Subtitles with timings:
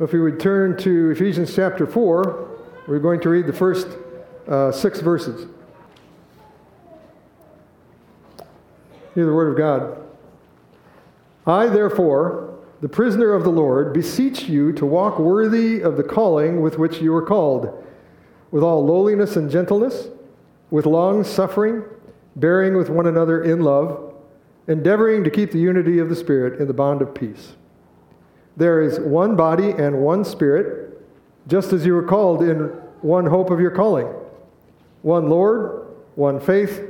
[0.00, 2.48] If we would turn to Ephesians chapter 4,
[2.88, 3.86] we're going to read the first
[4.48, 5.46] uh, six verses.
[9.14, 10.02] Hear the word of God.
[11.46, 16.62] I, therefore, the prisoner of the Lord, beseech you to walk worthy of the calling
[16.62, 17.84] with which you are called,
[18.50, 20.08] with all lowliness and gentleness,
[20.70, 21.84] with long suffering,
[22.36, 24.14] bearing with one another in love,
[24.66, 27.52] endeavoring to keep the unity of the Spirit in the bond of peace.
[28.56, 31.00] There is one body and one Spirit,
[31.46, 32.58] just as you were called in
[33.00, 34.06] one hope of your calling
[35.02, 36.82] one Lord, one faith,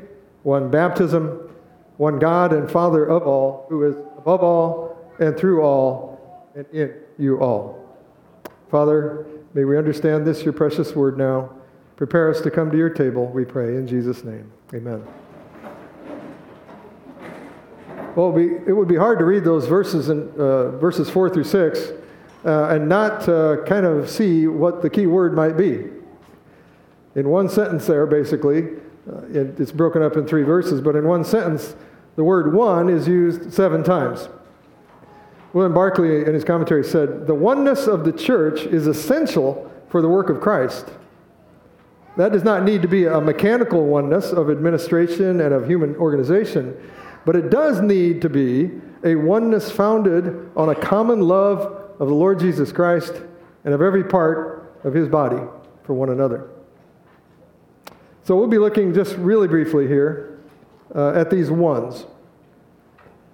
[0.42, 1.48] one baptism,
[1.96, 6.92] one God and Father of all, who is above all and through all and in
[7.18, 7.88] you all.
[8.70, 11.50] Father, may we understand this, your precious word now.
[11.96, 14.50] Prepare us to come to your table, we pray, in Jesus' name.
[14.72, 15.04] Amen.
[18.16, 21.92] Well, it would be hard to read those verses in uh, verses four through six
[22.44, 25.84] uh, and not uh, kind of see what the key word might be.
[27.14, 28.64] In one sentence, there, basically,
[29.08, 31.76] uh, it, it's broken up in three verses, but in one sentence,
[32.16, 34.28] the word one is used seven times.
[35.52, 40.08] William Barclay, in his commentary, said, The oneness of the church is essential for the
[40.08, 40.86] work of Christ.
[42.16, 46.76] That does not need to be a mechanical oneness of administration and of human organization
[47.30, 48.72] but it does need to be
[49.04, 51.60] a oneness founded on a common love
[52.00, 53.22] of the Lord Jesus Christ
[53.62, 55.40] and of every part of his body
[55.84, 56.50] for one another.
[58.24, 60.40] So we'll be looking just really briefly here
[60.92, 62.04] uh, at these ones.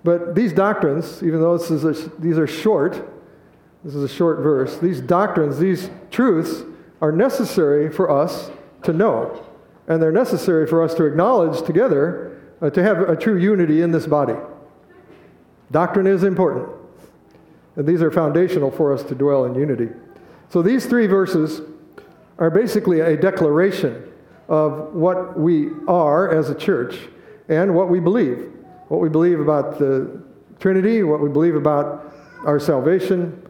[0.04, 3.02] But these doctrines, even though this is a, these are short,
[3.82, 6.64] this is a short verse, these doctrines, these truths
[7.00, 8.50] are necessary for us
[8.82, 9.42] to know.
[9.88, 13.92] And they're necessary for us to acknowledge together uh, to have a true unity in
[13.92, 14.34] this body.
[15.70, 16.68] Doctrine is important,
[17.76, 19.88] and these are foundational for us to dwell in unity.
[20.48, 21.60] So these three verses
[22.38, 24.12] are basically a declaration
[24.48, 26.96] of what we are as a church
[27.48, 28.52] and what we believe.
[28.88, 30.22] What we believe about the
[30.60, 32.14] Trinity, what we believe about
[32.44, 33.42] our salvation.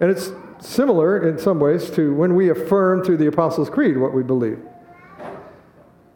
[0.00, 4.12] And it's similar in some ways to when we affirm through the Apostles' Creed what
[4.12, 4.58] we believe.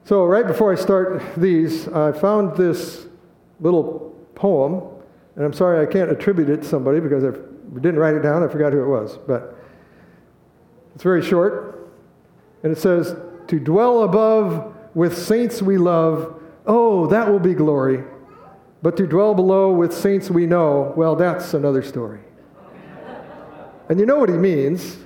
[0.05, 3.07] So, right before I start these, I found this
[3.61, 4.83] little poem,
[5.37, 7.31] and I'm sorry I can't attribute it to somebody because I
[7.75, 8.43] didn't write it down.
[8.43, 9.17] I forgot who it was.
[9.29, 9.57] But
[10.95, 11.89] it's very short,
[12.65, 13.15] and it says,
[13.47, 18.03] To dwell above with saints we love, oh, that will be glory.
[18.83, 22.21] But to dwell below with saints we know, well, that's another story.
[23.89, 24.97] and you know what he means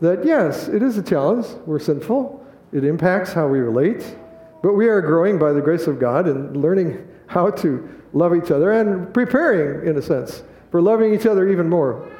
[0.00, 1.46] that yes, it is a challenge.
[1.64, 2.44] We're sinful.
[2.72, 4.16] It impacts how we relate.
[4.62, 8.50] But we are growing by the grace of God and learning how to love each
[8.50, 12.10] other and preparing, in a sense, for loving each other even more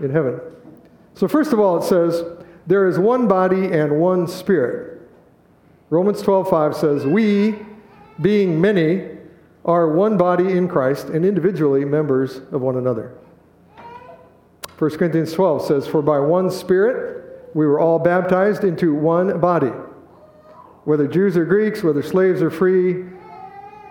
[0.00, 0.40] in heaven.
[1.14, 2.22] So, first of all, it says,
[2.66, 5.02] There is one body and one spirit.
[5.90, 7.58] Romans 12:5 says, We,
[8.20, 9.18] being many,
[9.64, 13.14] are one body in Christ and individually members of one another.
[14.78, 19.72] 1 Corinthians 12 says, For by one Spirit we were all baptized into one body
[20.90, 23.04] whether Jews or Greeks, whether slaves or free,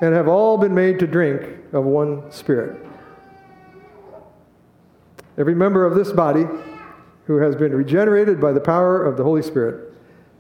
[0.02, 2.78] and have all been made to drink of one Spirit.
[5.38, 6.44] Every member of this body
[7.24, 9.94] who has been regenerated by the power of the Holy Spirit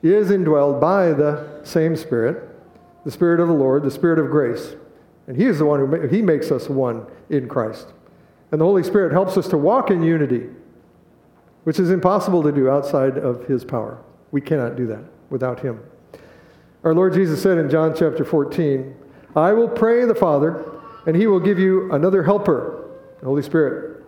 [0.04, 2.50] is indwelled by the same Spirit,
[3.06, 4.76] the Spirit of the Lord, the Spirit of grace.
[5.28, 7.94] And He is the one who He makes us one in Christ.
[8.52, 10.50] And the Holy Spirit helps us to walk in unity,
[11.64, 14.04] which is impossible to do outside of His power.
[14.32, 15.80] We cannot do that without Him.
[16.84, 18.96] Our Lord Jesus said in John chapter 14,
[19.36, 20.64] I will pray the Father,
[21.06, 24.06] and he will give you another helper, the Holy Spirit,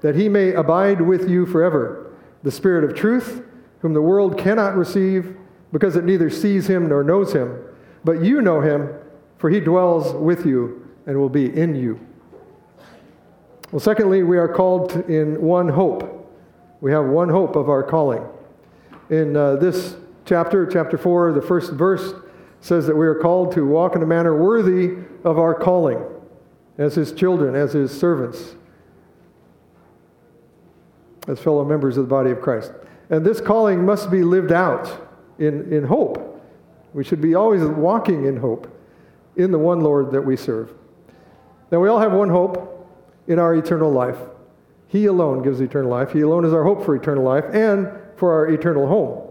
[0.00, 3.42] that he may abide with you forever, the Spirit of truth,
[3.80, 5.36] whom the world cannot receive
[5.70, 7.56] because it neither sees him nor knows him.
[8.04, 8.92] But you know him,
[9.38, 12.00] for he dwells with you and will be in you.
[13.70, 16.28] Well, secondly, we are called in one hope.
[16.80, 18.24] We have one hope of our calling.
[19.08, 19.96] In uh, this
[20.32, 22.14] chapter, chapter 4, the first verse
[22.62, 24.94] says that we are called to walk in a manner worthy
[25.24, 26.02] of our calling
[26.78, 28.56] as his children, as his servants,
[31.28, 32.72] as fellow members of the body of Christ.
[33.10, 35.06] And this calling must be lived out
[35.38, 36.42] in, in hope.
[36.94, 38.74] We should be always walking in hope
[39.36, 40.72] in the one Lord that we serve.
[41.70, 42.88] Now, we all have one hope
[43.28, 44.16] in our eternal life.
[44.88, 46.10] He alone gives eternal life.
[46.10, 49.28] He alone is our hope for eternal life and for our eternal home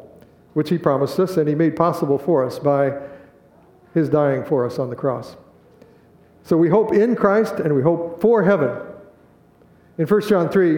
[0.53, 2.98] which he promised us and he made possible for us by
[3.94, 5.36] his dying for us on the cross.
[6.44, 8.77] So we hope in Christ and we hope for heaven.
[9.98, 10.77] In 1 John 3,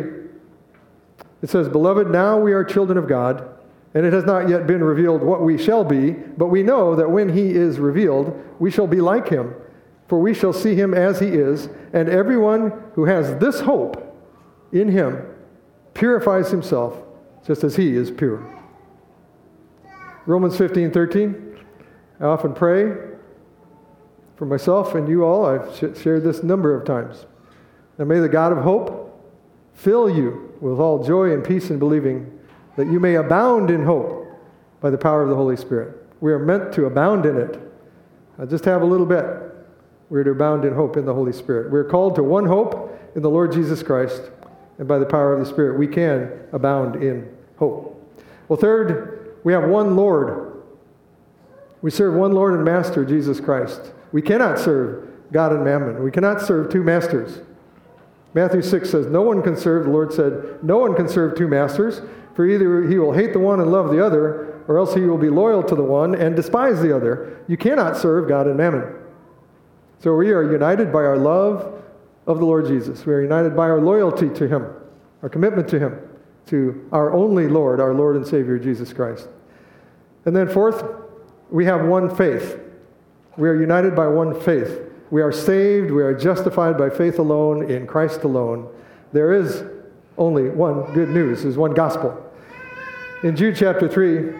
[1.41, 3.47] It says, Beloved, now we are children of God,
[3.93, 7.11] and it has not yet been revealed what we shall be, but we know that
[7.11, 9.53] when he is revealed, we shall be like him,
[10.07, 13.99] for we shall see him as he is, and everyone who has this hope
[14.71, 15.21] in him
[15.93, 16.97] purifies himself
[17.45, 18.52] just as he is pure.
[20.25, 21.57] Romans 15 13.
[22.19, 22.95] I often pray
[24.35, 25.45] for myself and you all.
[25.45, 27.25] I've shared this number of times.
[27.97, 29.03] And may the God of hope
[29.73, 32.39] fill you with all joy and peace in believing
[32.77, 34.27] that you may abound in hope
[34.79, 35.97] by the power of the Holy Spirit.
[36.21, 37.59] We are meant to abound in it.
[38.39, 39.25] I just have a little bit.
[40.09, 41.71] We're to abound in hope in the Holy Spirit.
[41.71, 44.31] We're called to one hope in the Lord Jesus Christ,
[44.77, 47.99] and by the power of the Spirit, we can abound in hope.
[48.47, 49.12] Well, third,
[49.43, 50.63] we have one Lord.
[51.81, 53.91] We serve one Lord and Master, Jesus Christ.
[54.11, 56.03] We cannot serve God and mammon.
[56.03, 57.41] We cannot serve two masters.
[58.33, 61.47] Matthew 6 says, No one can serve, the Lord said, no one can serve two
[61.47, 62.01] masters,
[62.35, 65.17] for either he will hate the one and love the other, or else he will
[65.17, 67.43] be loyal to the one and despise the other.
[67.47, 68.95] You cannot serve God and mammon.
[69.99, 71.83] So we are united by our love
[72.25, 73.05] of the Lord Jesus.
[73.05, 74.67] We are united by our loyalty to him,
[75.21, 75.99] our commitment to him,
[76.47, 79.27] to our only Lord, our Lord and Savior, Jesus Christ.
[80.25, 80.83] And then, fourth,
[81.49, 82.59] we have one faith.
[83.37, 84.81] We are united by one faith.
[85.11, 88.67] We are saved, we are justified by faith alone, in Christ alone.
[89.11, 89.63] There is
[90.17, 92.19] only one good news, there's one gospel.
[93.23, 94.33] In Jude chapter 3,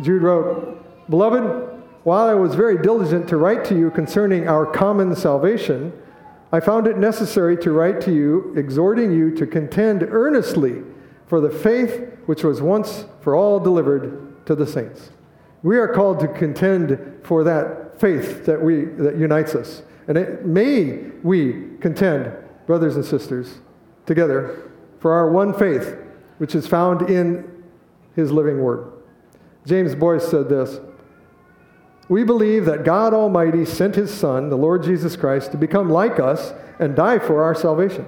[0.00, 0.80] Jude wrote,
[1.10, 5.92] Beloved, while I was very diligent to write to you concerning our common salvation,
[6.52, 10.82] I found it necessary to write to you, exhorting you to contend earnestly
[11.26, 15.10] for the faith which was once for all delivered to the saints.
[15.62, 19.82] We are called to contend for that faith that, we, that unites us.
[20.06, 22.32] And it, may we contend,
[22.66, 23.60] brothers and sisters,
[24.06, 24.70] together
[25.00, 25.96] for our one faith,
[26.38, 27.50] which is found in
[28.14, 28.92] his living word.
[29.66, 30.78] James Boice said this
[32.08, 36.20] We believe that God Almighty sent his Son, the Lord Jesus Christ, to become like
[36.20, 38.06] us and die for our salvation.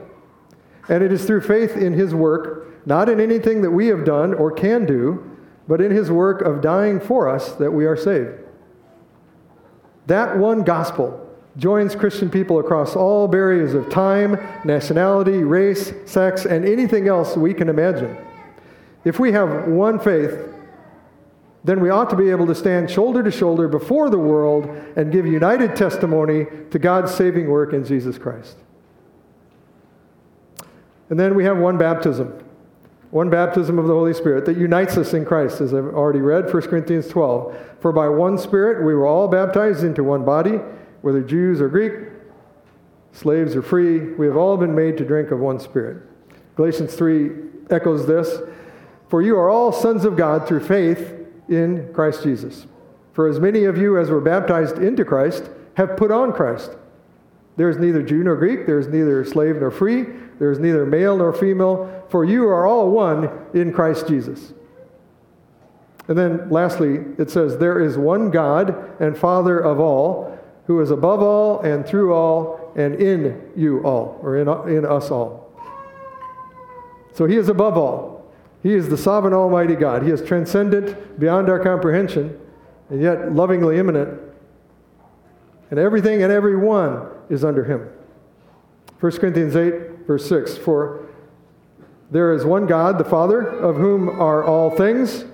[0.89, 4.35] And it is through faith in his work, not in anything that we have done
[4.35, 8.39] or can do, but in his work of dying for us that we are saved.
[10.07, 11.23] That one gospel
[11.57, 17.55] joins Christian people across all barriers of time, nationality, race, sex, and anything else we
[17.55, 18.17] can imagine.
[19.05, 20.37] If we have one faith,
[21.67, 25.11] then we ought to be able to stand shoulder to shoulder before the world and
[25.11, 28.57] give united testimony to God's saving work in Jesus Christ.
[31.11, 32.43] And then we have one baptism.
[33.11, 36.53] One baptism of the Holy Spirit that unites us in Christ, as I've already read,
[36.53, 37.57] 1 Corinthians 12.
[37.81, 40.61] For by one Spirit we were all baptized into one body,
[41.03, 41.93] whether Jews or Greek,
[43.13, 46.03] slaves or free, we have all been made to drink of one Spirit.
[46.55, 47.31] Galatians 3
[47.71, 48.39] echoes this
[49.09, 51.16] For you are all sons of God through faith
[51.49, 52.67] in Christ Jesus.
[53.13, 56.77] For as many of you as were baptized into Christ have put on Christ.
[57.57, 60.05] There is neither Jew nor Greek, there is neither slave nor free,
[60.39, 64.53] there is neither male nor female, for you are all one in Christ Jesus.
[66.09, 70.91] And then lastly, it says, There is one God and Father of all, who is
[70.91, 75.51] above all and through all and in you all, or in, in us all.
[77.15, 78.16] So he is above all.
[78.67, 80.03] He is the sovereign Almighty God.
[80.03, 82.37] He is transcendent beyond our comprehension,
[82.91, 84.21] and yet lovingly immanent.
[85.71, 87.89] And everything and everyone is under him.
[88.99, 91.07] 1 Corinthians 8, verse 6 For
[92.11, 95.27] there is one God, the Father, of whom are all things,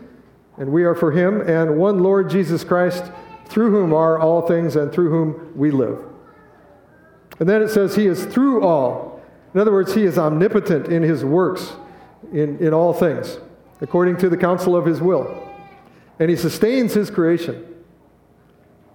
[0.59, 3.11] and we are for him, and one Lord Jesus Christ,
[3.47, 5.99] through whom are all things and through whom we live.
[7.41, 9.23] And then it says, He is through all.
[9.55, 11.77] In other words, He is omnipotent in His works,
[12.33, 13.39] in, in all things,
[13.81, 15.49] according to the counsel of His will.
[16.19, 17.73] And He sustains His creation.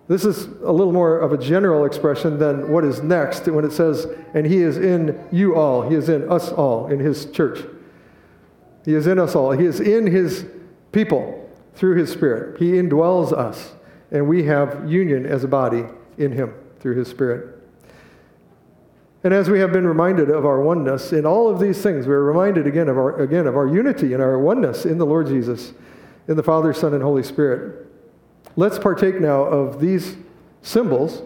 [0.08, 3.74] This is a little more of a general expression than what is next when it
[3.74, 5.88] says, and he is in you all.
[5.88, 7.60] He is in us all, in his church.
[8.86, 9.52] He is in us all.
[9.52, 10.46] He is in his
[10.94, 12.58] people through his spirit.
[12.58, 13.74] He indwells us,
[14.10, 15.84] and we have union as a body
[16.18, 17.57] in him through his spirit.
[19.24, 22.22] And as we have been reminded of our oneness in all of these things, we're
[22.22, 25.74] reminded again of our, again of our unity and our oneness in the Lord Jesus,
[26.28, 27.88] in the Father, Son, and Holy Spirit.
[28.56, 30.18] Let's partake now of these
[30.62, 31.24] symbols,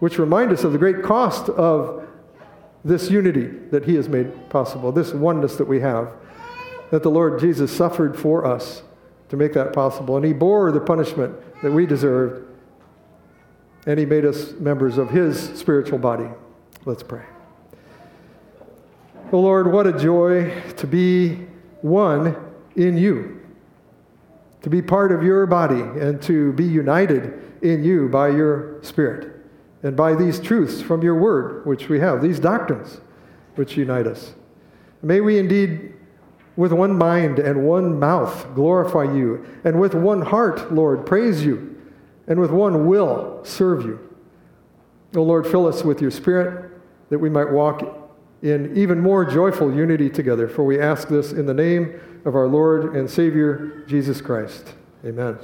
[0.00, 2.06] which remind us of the great cost of
[2.84, 6.12] this unity that He has made possible, this oneness that we have,
[6.90, 8.82] that the Lord Jesus suffered for us
[9.28, 10.16] to make that possible.
[10.16, 12.46] And He bore the punishment that we deserved,
[13.86, 16.28] and He made us members of His spiritual body.
[16.86, 17.24] Let's pray.
[19.32, 21.34] Oh Lord, what a joy to be
[21.82, 22.36] one
[22.76, 23.40] in you,
[24.62, 29.32] to be part of your body, and to be united in you by your Spirit
[29.82, 33.00] and by these truths from your word, which we have, these doctrines
[33.56, 34.34] which unite us.
[35.02, 35.92] May we indeed,
[36.54, 41.82] with one mind and one mouth, glorify you, and with one heart, Lord, praise you,
[42.28, 43.98] and with one will serve you.
[45.16, 46.65] O Lord, fill us with your Spirit
[47.10, 47.82] that we might walk
[48.42, 50.48] in even more joyful unity together.
[50.48, 54.74] For we ask this in the name of our Lord and Savior, Jesus Christ.
[55.04, 55.38] Amen.